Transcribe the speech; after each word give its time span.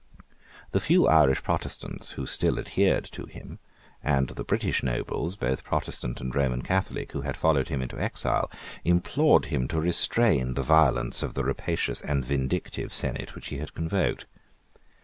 The 0.71 0.79
few 0.79 1.05
Irish 1.07 1.43
Protestants 1.43 2.13
who 2.13 2.25
still 2.25 2.57
adhered 2.57 3.05
to 3.11 3.25
him, 3.27 3.59
and 4.03 4.29
the 4.29 4.43
British 4.43 4.81
nobles, 4.81 5.35
both 5.35 5.63
Protestant 5.63 6.19
and 6.19 6.33
Roman 6.33 6.63
Catholic, 6.63 7.11
who 7.11 7.21
had 7.21 7.37
followed 7.37 7.67
him 7.67 7.83
into 7.83 7.99
exile, 8.01 8.49
implored 8.83 9.45
him 9.53 9.67
to 9.67 9.79
restrain 9.79 10.55
the 10.55 10.63
violence 10.63 11.21
of 11.21 11.35
the 11.35 11.43
rapacious 11.43 12.01
and 12.01 12.25
vindictive 12.25 12.91
senate 12.91 13.35
which 13.35 13.49
he 13.49 13.59
had 13.59 13.75
convoked. 13.75 14.25